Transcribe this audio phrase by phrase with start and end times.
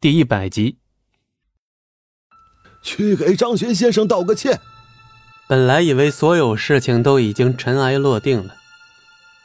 [0.00, 0.76] 第一百集。
[2.82, 4.60] 去给张玄先生道个歉。
[5.48, 8.54] 本来以为所有事情都已经尘埃落定了，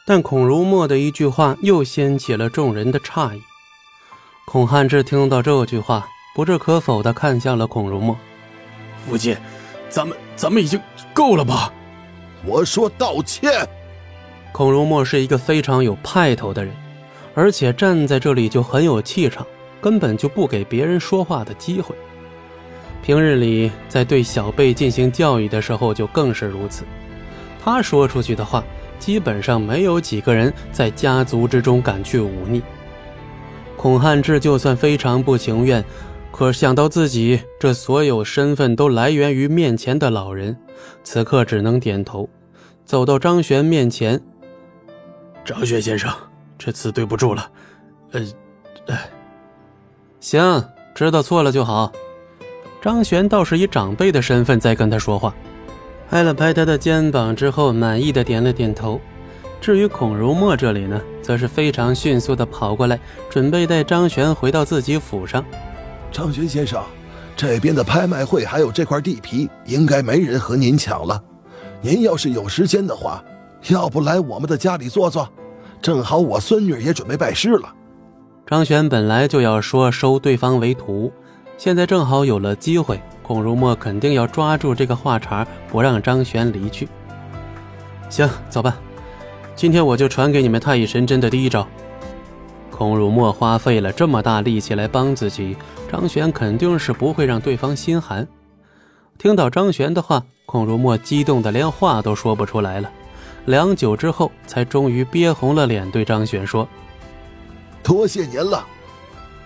[0.05, 3.41] 但孔如墨的一句话又掀起了众人的诧异。
[4.45, 8.15] 孔汉志听到这句话，不置可否的看向了孔如墨
[9.09, 9.35] ：“父亲，
[9.89, 10.79] 咱们咱们已经
[11.15, 11.73] 够了吧？”
[12.45, 13.67] 我说道歉。
[14.51, 16.75] 孔如墨是一个非常有派头的人，
[17.33, 19.47] 而且站在这里就很有气场，
[19.83, 21.93] 根本就不给别人说话的机会。
[23.01, 26.85] 平日里在对小辈进行教育的时候就更是如此。
[27.61, 28.63] 他说出去的话，
[28.97, 32.61] 基本上没有几个人在家族之中敢去忤逆。
[33.75, 35.83] 孔汉志就算非常不情愿，
[36.31, 40.57] 可想到自己这所有身份都来源于面前的老人，
[41.03, 42.29] 此刻只能点头，
[42.85, 44.21] 走到张璇面前。
[45.43, 46.09] 张璇先生，
[46.57, 47.51] 这次对不住了。
[48.11, 48.21] 呃，
[48.87, 49.09] 哎，
[50.23, 50.63] 行，
[50.95, 51.91] 知道错了就好。
[52.81, 55.35] 张璇倒是以长辈的身份在跟他说话，
[56.09, 59.01] 拍了拍他的肩膀之后，满意的点了点头。
[59.59, 62.97] 至于孔如墨这里呢，则是非常迅速的跑过来，
[63.29, 65.43] 准备带张璇回到自己府上。
[66.09, 66.81] 张璇先生，
[67.35, 71.21] 这边的拍卖会还有这块地皮，应该没人和您抢了。
[71.81, 73.21] 您要是有时间的话，
[73.67, 75.27] 要不来我们的家里坐坐？
[75.81, 77.73] 正好我孙女也准备拜师了。
[78.45, 81.11] 张璇本来就要说收对方为徒，
[81.57, 86.87] 现在正好有了机会，孔如墨肯定要抓住这个话茬，不让张璇离去。
[88.09, 88.77] 行，走吧。
[89.55, 91.65] 今天我就传给你们太乙神针的第一招。
[92.69, 95.55] 孔如墨花费了这么大力气来帮自己，
[95.89, 98.27] 张璇肯定是不会让对方心寒。
[99.17, 102.91] 听到张璇的话，孔如墨激动的连话都说不出来了。
[103.45, 106.67] 良久之后，才终于憋红了脸，对张璇说
[107.83, 108.65] ：“多谢您了。”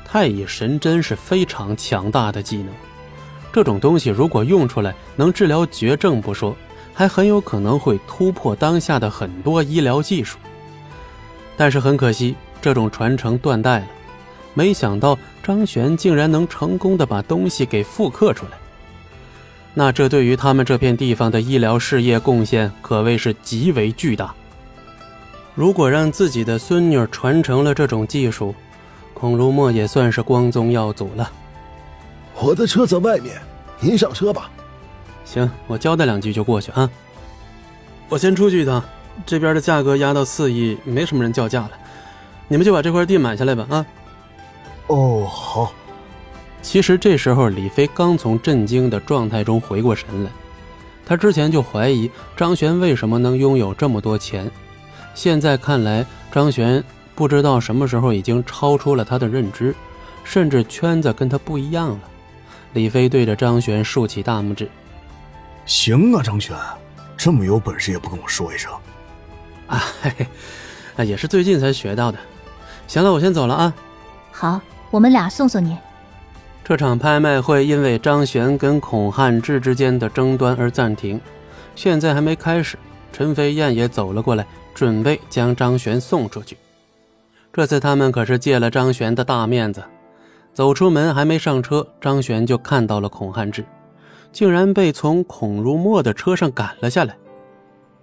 [0.06, 2.68] 太乙神针是非常强大的技能，
[3.52, 6.56] 这种东西如果用出来，能治疗绝症不说。
[6.94, 10.40] 还很有可能会突破当下的很多医疗技术，
[11.56, 13.88] 但是很可惜，这种传承断代了。
[14.56, 18.58] 没想到张璇竟然能成功的把东西给复刻出来，
[19.76, 24.34] 那这对于他们这片地方的医疗事业贡献可谓是极为巨大。
[25.58, 28.54] 如果让自己的孙女传承了这种技术，
[29.16, 31.32] 孔如墨也算是光宗耀祖了。
[32.36, 33.42] 我的车在外面，
[33.80, 34.52] 您上车吧。
[35.26, 36.88] 行，我交代两句就过去啊。
[38.08, 38.84] 我先出去一趟，
[39.26, 41.72] 这边的价格压到四亿，没什么人叫价了，
[42.48, 43.86] 你们就把这块地买下来吧啊。
[44.86, 45.74] 哦，好。
[46.62, 50.30] 其实这时候李飞刚从震惊的状态中回过神来，
[51.04, 54.52] 他之前就怀疑张璇为什么能拥有这么多钱，
[55.18, 56.84] 现在看来张璇
[57.16, 59.74] 不知道什么时候已经超出了他的认知，
[60.24, 62.00] 甚至圈子跟他不一样了。
[62.74, 64.70] 李飞对着张璇竖起大拇指。
[65.66, 66.56] 行啊，张璇，
[67.18, 68.72] 这么有本事也不跟我说一声，
[69.66, 70.28] 啊，嘿嘿，
[70.98, 72.20] 啊，也是最近才学到的。
[72.86, 73.74] 行了，我先走了啊。
[74.32, 74.62] 好，
[74.92, 75.76] 我们俩送送你。
[76.64, 81.20] 这场拍卖会因为张璇跟孔汉志之间的争端而暂停，
[81.76, 82.78] 现在还没开始。
[83.12, 84.46] 陈飞燕也走了过来，
[84.78, 86.56] 准备将张璇送出去。
[87.52, 89.84] 这次他们可是借了张璇的大面子。
[90.54, 93.66] 走出门还没上车，张璇就看到了孔汉志。
[94.32, 97.18] 竟然被从孔如墨的车上赶了下来。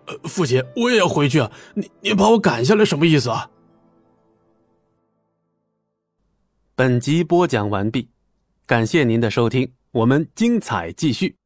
[0.06, 1.48] 呃，父亲，我也要回去啊！
[1.74, 3.48] 你你把我赶下来什么意思啊？
[6.74, 8.08] 本集播讲完毕，
[8.66, 11.36] 感谢您的收听，我们精彩继续。